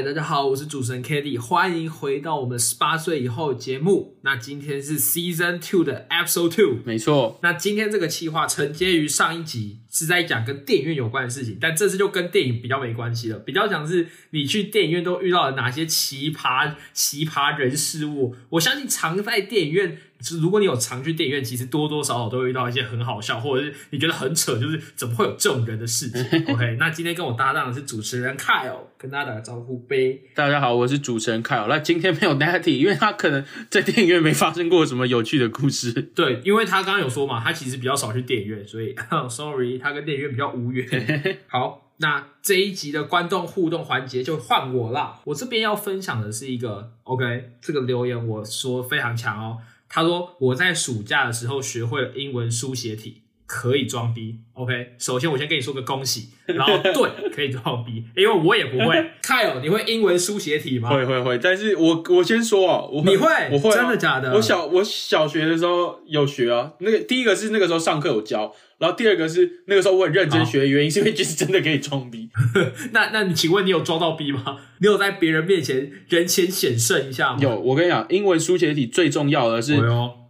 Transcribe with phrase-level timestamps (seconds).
[0.00, 4.16] 嗨，大家好，我是主持人 k a t i e 欢迎回到我们十八岁以后节目。
[4.22, 7.38] 那今天是 Season Two 的 Episode Two，没错。
[7.42, 18.34] 那今天这个企划承接于上一集，是在讲跟电影院有关的事情，但这次就跟电影比较没关系了，比较讲是你去电影院都遇到了哪些奇葩奇葩人事物。
[18.48, 19.98] 我相信常在电影院。
[20.22, 26.20] 是，如果你有常去电影院，其实多多少少都会遇到一些很好笑，或者是你觉得很扯，就是怎么会有这种人的事情。
[26.52, 30.20] OK，那今天跟我搭档的是主持人 Kyle，跟大家打个招呼呗。
[30.34, 31.66] 大家好，我是主持人 Kyle。
[31.68, 35.92] 那今天没有 Natty，因为他可能在电影院没发生过什么有趣的故事。
[36.14, 38.94] 对，因为他刚刚有说嘛，他其实比较少去电影院，所以
[39.30, 41.38] Sorry，他跟电影院比较无缘。
[41.46, 45.20] 好，那这一集的观众互动环节就换我啦。
[45.24, 49.58] 我这边要分享的是一个 OK，这个留言我说非常强哦。
[49.92, 54.36] 他说：“我在暑假的时候学会了英文书写体，可以装逼。
[54.52, 59.10] OK，首先我先跟你说个恭喜，然后对， 可以装逼，因为我也不会。
[59.24, 60.88] Kyle，你会英文书写体吗？
[60.88, 64.32] 会会会，但是我我先说哦，你会，我会，真的假的？
[64.34, 72.30] 我小我小学的时候有学啊，那个第一个是那个时候上课有教。”然后第二个是那个时候我很认真学，原因是因为就是真的可以装逼。
[72.92, 74.56] 那那你请问你有装到逼吗？
[74.78, 77.38] 你有在别人面前人前显圣一下吗？
[77.42, 79.78] 有，我跟你讲，英文书写体最重要的是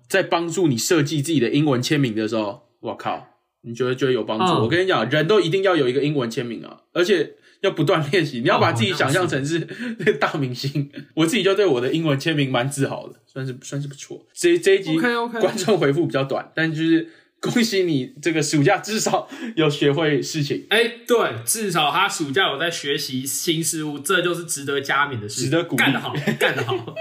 [0.09, 3.27] 在帮助你设计自己的英文签名的时候，我靠，
[3.63, 4.45] 你觉得觉得有帮助？
[4.63, 8.41] 我跟你讲，人都一定要有一个英文签名啊，而且要不断练习。
[8.41, 9.61] 你要把自己想象成是
[10.21, 10.91] 大明星。
[11.15, 14.27] 我自己就对我的英文签名蛮自豪的，算是算是不错。
[14.35, 17.09] 这这一集观众回复比较短，但就是。
[17.43, 20.67] 恭喜你，这个暑假至少有学会事情。
[20.69, 26.95] 哎，对，至少他暑假有在学习新事物，这就是值得加冕的事，值得鼓励，干得好，干得好，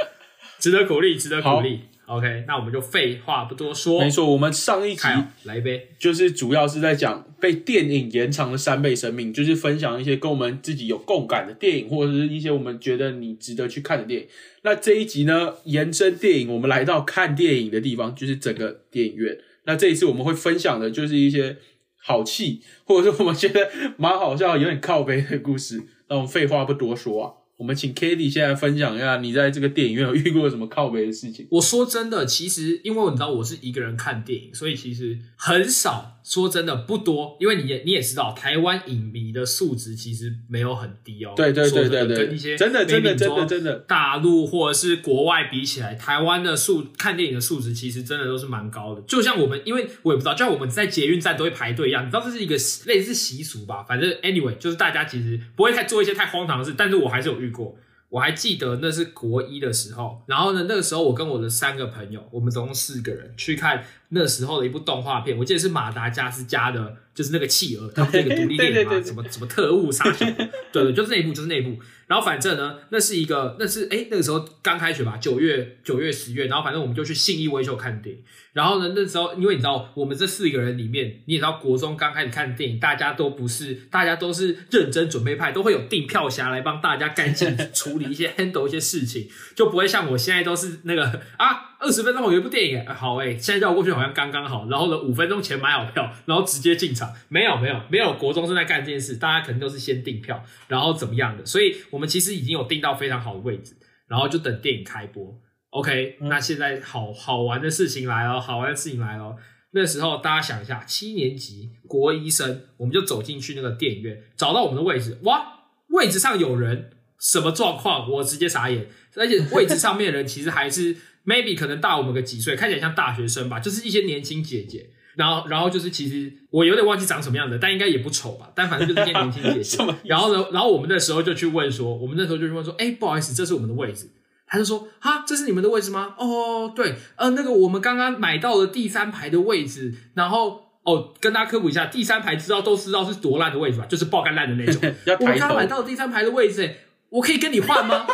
[0.57, 1.81] 值得鼓励，值得鼓励。
[2.09, 4.01] OK，那我们就废话不多说。
[4.01, 5.07] 没错，我们上一集
[5.43, 14.27] 来一杯，就是主要是在讲被电影延长了三倍生命，就是分享一些跟我们自己有共感的电影，或者是一些我们觉得你值得去看的电影。
[14.63, 19.37] 那这一集呢，延伸电影，我们来到看电影的地方，就是整个电影院。
[19.65, 21.57] 那这一次我们会分享的就是一些
[22.01, 25.79] 好气，或者说我们觉得蛮好笑、有点靠背的故事。
[26.07, 27.33] 那我们废话不多说啊。
[27.59, 31.45] 我们请 k a t i e 现在分享一下，你在这个电影院有遇过什么靠背的事情？
[31.51, 36.15] 我说真的，其实因为你知道我是一个人看电影，所以其实很少。
[36.21, 41.33] 说真的不多，因为你也你也知道，台湾影迷的素质其实没有很低哦。
[41.35, 49.01] 对对对对对，跟一些真的真的真的真的大陆或者是国外比起来，台湾的素看电影的素质其实真的都是蛮高的。
[49.07, 52.55] 就像我们，因为我也不知道，就像我们在捷运站都会排队一样，你知道这是一个
[52.85, 53.81] 类似习俗吧？
[53.81, 57.75] 反正 anyway，就是大家其实不会太做一些太荒唐的事，但是我还是有遇过。
[58.09, 70.25] 我还记得那是国一的时候，然后呢，那个时候我跟我的三个朋友，我们总共四个人去看那时候的一部动画片，我记得是马达加斯加的，就是那个企鹅， 他们那个独立电影嘛，什么什么特务杀手，
[70.71, 71.77] 对对，就是那一部，就是那一部。
[72.07, 78.23] 然后反正呢，那是一个，那是哎，那个时候刚开学吧，九月、九月、十月，然后反正我们就去信义威秀看电影。
[78.51, 103.77] 然后呢，那时候因为你知道，我们这四个人里面，你也知道，国中刚开始看电影，大家都不是，大家都是认真准备派，都会有订票侠来帮大家干净处理一些 handle 一些事情，就不会像我现在都是那个啊，二十分钟我有一部电影，好哎，现在叫我过去好像刚刚好，然后呢，五分钟前买好票，然后直接进场，没有没有没有，国中正在干这件事，大家肯定都是先订票，然后怎么样的，所以我们其实已经有订到非常好的位置，
[104.09, 105.33] 然后就等电影开播。
[105.69, 109.35] OK，那现在好好玩的事情来了，好玩的事情来了。
[109.71, 115.45] 那时候大家想一下，七年级国医生，我们就走进去那个电影院，找到我们的位置，哇，
[115.89, 118.09] 位置上有人，什么状况？
[118.11, 118.87] 我直接傻眼。
[119.15, 120.95] 而且位置上面的人其实还是
[121.29, 124.89] maybe 可能大我们个几岁，看起来像大学生吧，就是一些年轻姐姐。
[125.15, 128.51] 然后，然后就是其实我有点忘记长什么样子，但应该也不丑吧。
[128.55, 129.77] 但反正就是一些年轻姐姐。
[130.05, 134.09] 然后呢，然后我们那时候就去问说，我们那时候就去问说，哎，不好意思，这是我们的位置。
[134.51, 136.15] 他就说：“哈，这是你们的位置吗？
[136.17, 143.85] 哦，对，呃，那个我们刚刚买到了第三排的位置，然后哦，跟大家科普一下，第三排知道都知道是多烂的位置吧？
[143.85, 144.81] 就是爆肝烂的那种。
[145.19, 146.73] 我们刚买到第三排的位置，
[147.09, 148.05] 我可以跟你换吗？”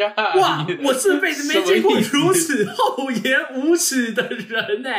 [0.36, 0.66] 哇！
[0.82, 4.90] 我这辈子没见过如此厚颜无耻的人呢，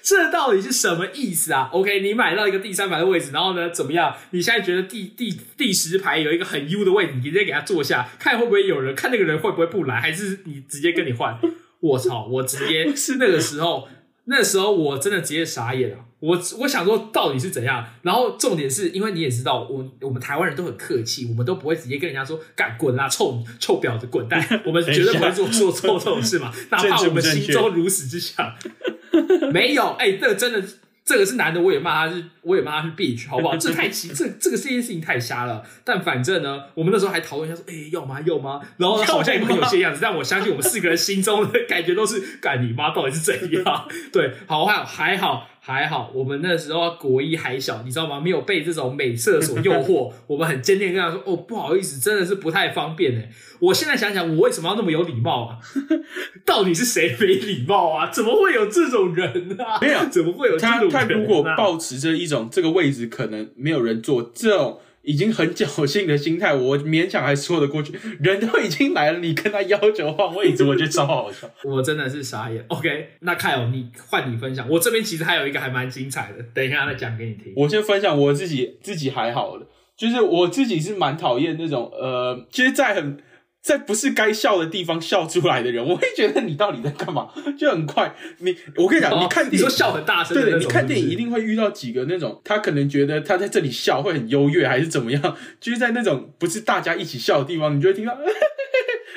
[0.00, 4.16] 这到底是什么意思啊？OK，你买到一个第三排的位置，然后呢，怎么样？
[4.30, 11.38] 你现在觉得第第第十排有一个很优的位置，你直接给他坐下，看会不会有人，看那个人会不会不来，还是你直接跟你换？
[11.80, 12.26] 我操！
[12.26, 13.88] 我直接是 那个时候。
[14.28, 28.52] 那时候我真的直接傻眼了，我我想说到底是怎样，然后重点是因为你也知道，我我们台湾人都很客气，我们都不会直接跟人家说“干滚啦，臭臭婊子滚蛋 ”，我们绝对不会做做错这种事嘛， 哪怕我们心中如此之想。
[29.52, 30.62] 没有，哎，这个真的
[31.04, 33.56] 这个是男的，我也骂他是，我也骂他是 bitch，好不好？
[33.56, 35.62] 这太奇，这这个这件事情太瞎了。
[35.84, 38.20] 但反正呢，我们那时候还讨论一下，说，哎，要吗？
[38.26, 38.60] 要吗？
[38.76, 43.88] 然后好像也很有些样子，但我相信我们四个人心中的感觉都是，干你妈，到底是怎样？
[44.12, 48.20] 对，好还好还好还好，我们那时候国一还小，你知道吗？
[48.20, 53.28] 没有被这种美色所诱惑， 我们很坚定跟他说，哦，不好意思，真的是不太方便哎。
[53.58, 55.58] 我现在想想，我为什么要那么有礼貌啊？
[56.46, 58.08] 到底是谁没礼貌啊？
[58.12, 59.80] 怎么会有这种人啊？
[59.80, 60.90] 没有，怎么会有这种人？
[60.90, 67.92] 他他如果保持着一种这个位置可能没有人坐，这种已经很侥幸的心态，我勉强还说得过去。
[68.20, 71.48] 人都已经来了，你跟他要求换位置，我觉得超好笑。
[71.64, 72.64] 我真的是傻眼。
[72.68, 74.68] OK，那凯哦，你换你分享。
[74.68, 77.52] 我这边其实还有一个还蛮精彩的，等一下再讲给你听。
[77.56, 79.66] 我先分享我自己，自己还好了，
[79.96, 83.16] 就是我自己是蛮讨厌那种呃，其实，在很。
[83.66, 87.28] 在不是该笑的地方笑出来的人，我会觉得你到底在干嘛？
[87.58, 95.36] 就很快，你我跟你讲，你看你说笑很大声，对，你看电影一定会遇到几个那种，他可能觉得他在这里笑会很优越，还是怎么样？
[95.58, 98.16] 就是在那种不是大家一起笑的地方，你就会听到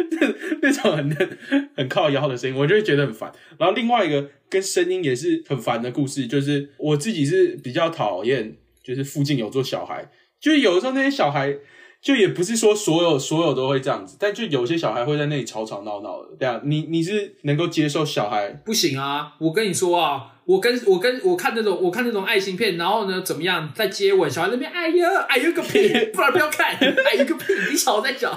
[0.10, 0.28] 那
[0.64, 1.38] 那种很
[1.76, 3.32] 很靠腰的声音，我就会觉得很烦。
[3.60, 10.10] 然后另外一个跟声音也是很烦的故事，就是我自己是比较讨厌，就是附近有做小孩，
[10.42, 11.56] 就是有的时候那些小孩。
[12.02, 18.50] 就也不是说所有所有都会这样子，但就有些小孩会在那里吵吵闹闹的，对啊，你你是能够接受小孩？
[18.66, 19.36] 不行啊！
[19.40, 28.36] 我跟你说啊，我跟我跟我看那种我看那种爱情片，然后呢怎么样，在接吻，小孩那边哎呀哎呀个屁，不然不要看， 哎呀个屁，你吵在脚。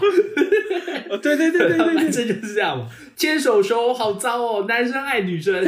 [1.22, 2.86] 对对对对对，男生就是这样嘛，
[3.16, 5.64] 牵手手好脏哦，男生爱女生，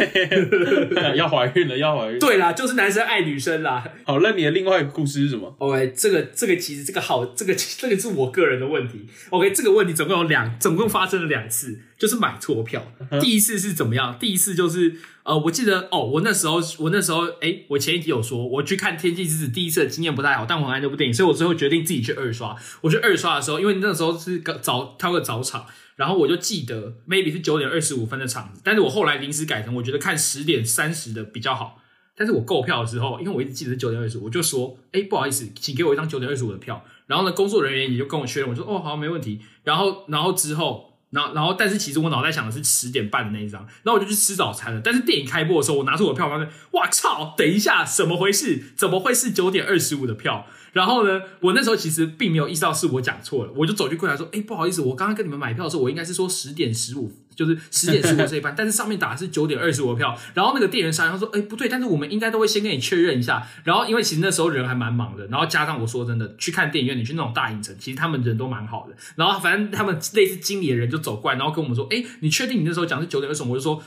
[1.16, 2.18] 要怀孕了要怀孕。
[2.18, 3.82] 对啦，就是男生爱女生啦。
[4.04, 9.06] 好，那你的另外一个故事是什么？OK，这个这个其实这个好，这个这个是我个人的问题。
[9.30, 12.84] OK，这个问题总共有两，总共发生了两次，就是买错票。
[13.20, 14.18] 第一次是怎么样？
[14.18, 22.56] 第一次就是呃，我记得哦，我那时候我那时候哎，我前一集有说我去看《天气之子》，第一次的经验不太好，但我很爱那部电影，所以我最后决定自己去二刷。
[22.82, 25.66] 我去二刷的时候，因为那时候是早挑个早场。
[25.96, 31.78] 然后我就记得 maybe 是九点二十五分的场子，但是我后来临时改成我觉得看十点三十的比较好。
[32.16, 36.84] 但是我购票的时候，因为我一直记得是九点二十五，我就说，哎，不好意思，请给我一张九点二十五的票。
[37.06, 39.38] 然后呢，工作人员也就跟我确认，我说，哦，好，没问题。
[39.62, 43.62] 然后，然后之后，然后，然后，但是其实我脑袋想的是十点半的那一张。
[43.84, 44.80] 然后我就去吃早餐了。
[44.84, 48.74] 但是电影开播的时候，我拿出我的票，发现，哇操，等一下，怎么回事？
[48.76, 50.46] 怎么会是九点二十五的票？
[50.72, 68.94] 然后呢，我那时候其实并没有意识到是我讲错了，我就走去柜台说：“哎，不好意思，我刚刚跟你们买票的时候，我应该是说十点十五，就是十点十五这一班， 但是上面打的是九点二十五的票。”然后那个店员商量说：“哎，不对，但是我们应该都会先跟你确认一下。”然后因为其实那时候人还蛮忙的，然后加上我说真的，去看电影院，你去那种大影城，其实他们人都蛮好的。
[69.16, 73.82] 然后反正他们类似经理的人就走过来，然后跟我们说：“哎，你确定你那时候讲是九点二十五？”我就说。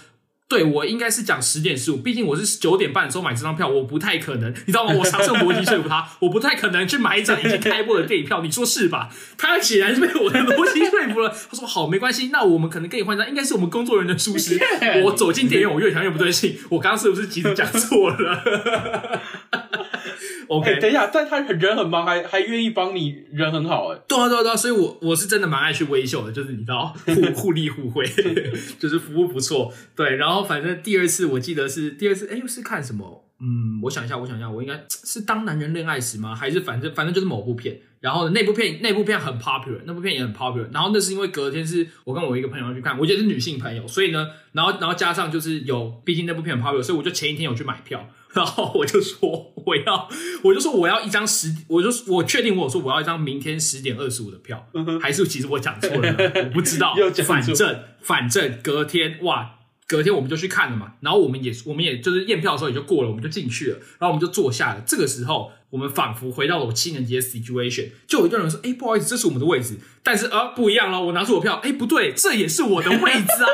[0.50, 4.94] 对，我应该是讲十点十五，毕竟我是九点半的时候买这张票，我不太可能，你知道吗？
[4.94, 9.10] 我尝试逻辑说服他，我不太可能去买一张已经开播的电影票，你说是吧？
[9.38, 11.30] 他显然是被我的逻辑说服了。
[11.30, 14.58] 他说好，没关系，那我们可能可以换张，应该是我们工作人员的疏失。
[15.04, 19.22] 我走进电影院，我越想越不对劲，我刚刚是不是其实讲错了
[20.48, 24.00] ？OK，等一下，但他人很忙，还还愿意帮你，人很好哎。
[24.08, 28.06] 对啊，对啊，对啊，所以我我是真的蛮爱去微秀的，就是你知道，互 互利互惠，
[28.80, 29.74] 就是服务不错。
[29.96, 33.24] 对，然后反正第二次我记得是第二次，哎，又是看什么？
[33.40, 36.34] 嗯，我想一下，我想一下，我应该是当男人恋爱时吗？
[36.34, 37.80] 还是反正反正就是某部片。
[38.00, 40.68] 然后那部片那部片很 popular，那部片也很 popular。
[40.72, 48.08] 然后那是因为隔天是我跟我一个朋友去看，我觉得是女性朋友，所以呢，然后然后加上就是有，毕竟那部片很 popular，所以我就前一天有去买票。
[48.34, 50.10] 然后我就说我要，
[50.44, 54.68] 我就说我要一张十，我就我确定我说我要一张明天十点二十五的票，
[55.02, 56.16] 还是其实我讲错了，
[56.46, 56.94] 我不知道。
[57.26, 59.56] 反正反正隔天哇，
[59.88, 60.94] 隔天我们就去看了嘛。
[61.02, 64.84] 然后我们也我们也就是验票的时候也就过了，我们就进去了，然后我们就坐下了。
[64.86, 73.50] 这个时候我们仿佛回到了我七年级的 situation，就有一个人说：“哎，不好意思，这是我们的位置。”但是啊，不一样了，我拿出我票，哎，不对，这也是我的位置啊。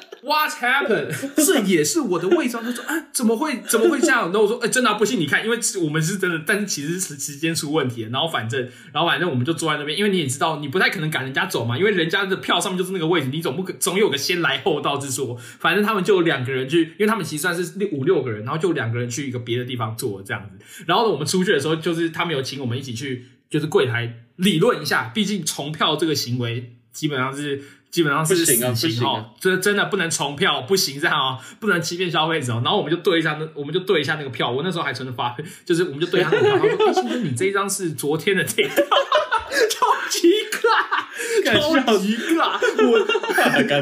[0.31, 1.13] What happened？
[1.45, 2.63] 这也是我的伪装。
[2.63, 3.61] 他说：“哎，怎么会？
[3.67, 8.11] 怎么会这样？”然后我说：“哎，真的不信你看，因为我们是真的，但是其实是时间出问题了。
[8.11, 8.61] 然后反正，
[8.93, 15.37] 然后反正我们就坐在那边，因为你也知道，你不太可能赶人家走嘛，因为人家的票上面就是那个位置，你总不可总有个先来后到之说。
[15.59, 20.83] 反正他们就两个人去，因为他们其实算是六五六个人，然后就两个人去一个别的地方坐这样子。
[20.85, 27.61] 然后呢，我们出去的时候，就是他们有请我们一起去，就是柜台理论一下，毕竟重票这个行为基本上是。
[27.91, 32.53] 基本上是死刑哦，这真的不能重票，不行这样哦，不能欺骗消费者。
[32.53, 34.49] 然后我们就对一下那，我们就对一下那个票。
[34.49, 38.85] 我那时候还存着发票，就是我们就对他那个票，他说：“先生，你这一张是昨天的电 超
[40.09, 42.57] 级尬，超级尬。”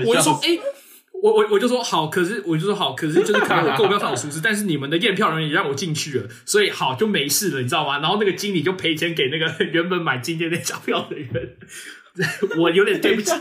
[0.03, 0.57] 我我就说：“哎。”
[1.21, 7.99] 我我我就说好，可是我就说好，可是就是可能我购票上有疏失，但是你们的验票人员也让我进去了，所以好就没事了，你知道吗？
[7.99, 11.57] 然后那个经理就赔钱给那个原本买今天那张票的人，
[12.57, 13.33] 我有点对不起，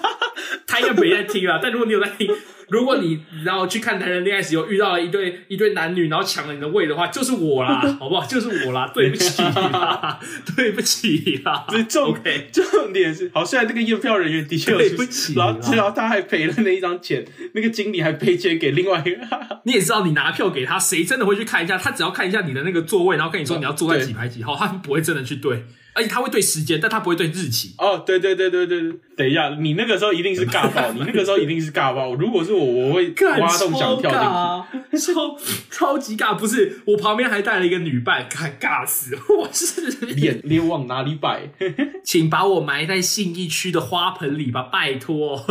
[0.66, 2.34] 他应该没在听啊， 但如果你有在听。
[2.70, 8.26] 如果你然后去看《男人恋爱时》有遇到了一对一对男女，然后抢了你的位的话，就是我啦， 好不好？
[8.28, 10.20] 就是我啦，对不起啦，
[10.54, 11.64] 对不起啦。
[11.88, 12.14] 重
[12.52, 19.18] 重点是，好，虽然那个验票人员的确对不起，然后然后他还赔了那一张钱，那个经理还赔钱给另外一个。
[19.64, 21.78] 你也知道，你拿票给他，谁真的会去看一下？
[21.78, 25.64] 他只要看一下你的那个座位，然后跟你说你要坐在几排几号，他不会真的去对。
[25.98, 27.74] 而且它会对时间，但它不会对日期。
[27.76, 32.14] 哦，对对对对对，等一下，你那个时候一定是尬爆， 你那个时候一定是尬爆。
[32.14, 35.36] 如果是我，我会挖洞想跳进去，超
[35.68, 36.36] 超级尬。
[36.36, 39.18] 不是，我旁边还带了一个女伴，尬尬死。
[39.36, 41.50] 我是脸脸往哪里摆？
[42.04, 45.44] 请把我埋在信义区的花盆里吧，拜托。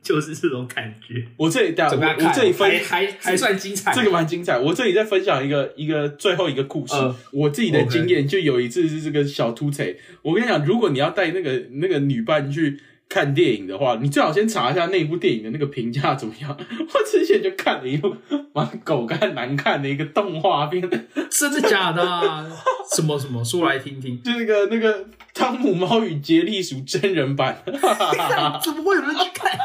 [0.00, 1.22] 就是这种感觉。
[1.36, 4.58] 我这里，我我这里分还还算精彩，这个蛮精彩。
[4.58, 6.94] 我这里再分享一个一个最后一个故事。
[7.30, 9.98] 我自己的经验就有一次是这个小秃贼。
[10.22, 16.50] 我跟你讲，如果你要带那个那个女伴去看电影的话，你最好先查一下那部电影的那个评价怎么样。
[16.58, 18.14] 我之前就看了一部
[18.52, 20.82] 蛮狗干难看的一个动画片，
[21.30, 22.02] 真的假的？
[22.94, 23.42] 什么什么？
[23.44, 24.22] 说来听听。
[24.22, 27.62] 就那个那个《汤姆猫与杰利鼠》真人版。
[28.62, 29.58] 怎么会有人去看？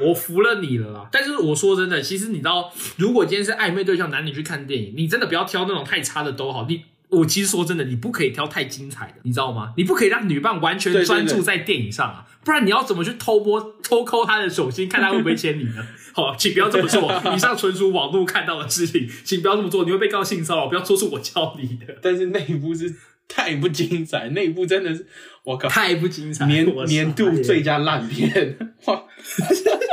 [0.00, 1.08] 我服了你了啦！
[1.10, 6.66] 但是我说真的，其实你知道，如果今天是暧昧对象，男女去看电影，你真的不要挑那种太差的都好。
[6.68, 9.72] 你我其实说真的，你不可以挑太精彩的，你知道吗？
[9.76, 15.86] 你不可以让女伴完全专注在电影上啊，不然你要怎么去偷摸偷抠她的手心，看她会不会牵你呢？
[16.12, 21.96] 好，请不要这么做，以上纯属网络看到的事情，请不要这么做，你会被告性骚扰，不要说是我教你的。
[22.02, 22.94] 但是那一部是
[23.26, 25.06] 太不精彩，那一部真的是
[25.44, 29.02] 我靠，太不精彩，年年度最佳烂片哇！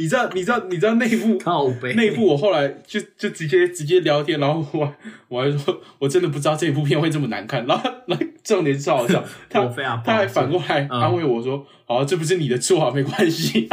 [0.00, 1.38] 你知道，你知道，你知道内部
[1.94, 4.94] 内部，我后来就就直接直接聊天，然后我
[5.28, 7.66] 我还说，我真的不知道这部片会这么难看。
[7.66, 9.66] 然后，那重点是好笑， 他
[10.02, 13.68] 他还反过来安慰我说：“好，这不是你的错啊，没关系。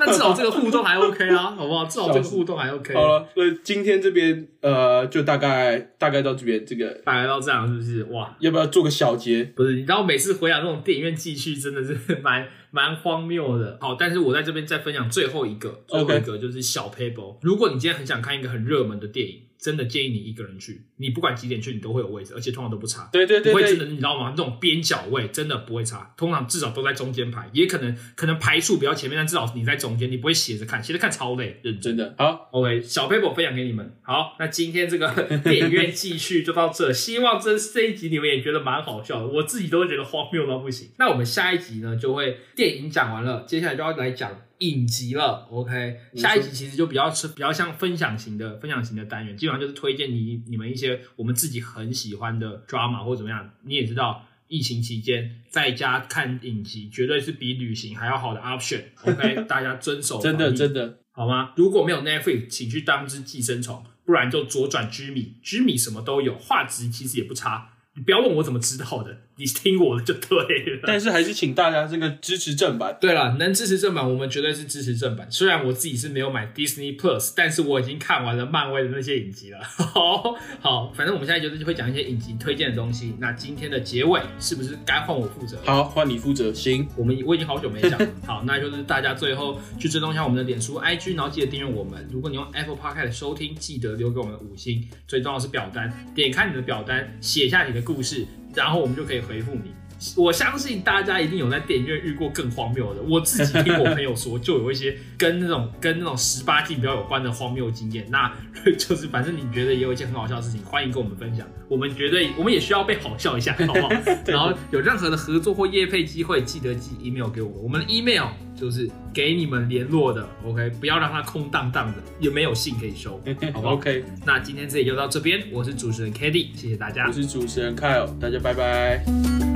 [0.00, 1.84] 那至少这个互动还 OK 啊，好不好？
[1.84, 2.94] 至少这个互动还 OK。
[2.94, 8.04] 好了，所以今天这边呃，就大概大概到这边，这个大概到这样，是不是？
[8.12, 9.42] 哇，要不要做个小结？
[9.56, 13.78] 不是，你知道每次回想那种电影院继续，真的是蛮蛮荒谬的。
[13.80, 17.38] 好，但是我在这边再分享最后一个，最后一个就是小 paper。
[17.42, 19.42] 如果你今天很想看一个很热门的电影。
[19.60, 23.08] 真的建议你一个人去，你不管几点去，你都会有位置，而且通常都不差。
[23.12, 24.32] 对对对，不会真的，你知道吗？
[24.36, 31.58] 那种边角位真的不会差，通常至少都在中间排，也可能可能排数比较前面，但至少你在中间，你不会斜着看，斜着看超累。
[31.64, 33.96] 认真的好，OK，小 paper 分享给你们。
[34.02, 40.90] 好，那今天这个 电影院继续就到这，希望这这一集你们也觉得蛮好笑的，我自己都会觉得荒谬到不行。
[41.00, 44.36] 那我们下一集呢，就会电影讲完了，接下来就要来讲。
[44.58, 53.48] 影集了，OK，下一集其实就比较是比较像分享型的分享型的单元，基本上就是推荐你你们一些我们自己很喜欢的 drama 或怎么样。
[53.62, 61.52] 你也知道，疫情期间在家看影集绝对是比旅行还要好的 option，OK， 大家遵守真的真的好吗？
[61.54, 67.74] 如果没有 Netflix，请去当只寄生虫，不然就左转居米，居米什么都有，画质其实也不差。
[67.94, 69.27] 你不要问我怎么知道的。
[69.38, 70.36] 你听我的就对
[70.74, 72.98] 了，但是还是请大家这个支持正版。
[73.00, 75.28] 对了，能支持正版，我们绝对是支持正版。
[75.30, 79.60] 虽然我自己是没有买 Disney Plus，但是我已经看完了漫威的那些影集了。
[79.62, 83.14] 好，好，反正我们现在就是会讲一些影集推荐的东西。
[83.20, 85.56] 那今天的结尾是不是该换我负责？
[85.64, 86.52] 好，换你负责。
[86.52, 87.96] 行，我们我已经好久没讲。
[88.26, 92.08] 好，那就是大家最后去追踪一下我们的脸书、IG，然后记得订阅我们。
[92.12, 94.84] 如果你用 Apple Podcast 收听，记得留给我们五星。
[95.06, 99.77] 最重要是表单，点开你的表单，写下你的故事，然后我们就可以回复你。
[100.16, 103.02] 我相信大家一定有在电影院遇过更荒谬的。
[103.02, 108.06] 我自己听我朋友说，就有一些跟那种跟那种十八禁比较有关的荒谬经验。
[108.10, 108.32] 那
[108.78, 111.46] 就是反正你觉得也有一件很好笑的事情，欢迎跟我们分享。
[111.68, 113.88] 我们绝对我们也需要被好笑一下，好不好？
[114.26, 117.58] 然后有任何的合作或业配机会，记得寄 email 给我们。
[117.62, 120.70] 我们的 email 就是给你们联络的，OK？
[120.80, 123.20] 不要让它空荡荡的，也没有信可以收，
[123.52, 124.04] 好不好？OK。
[124.24, 127.06] 那今天这里就到这边，我是主持人 k a d y 谢谢大家。
[127.06, 129.47] 我是主持人 Kyle，大家拜拜。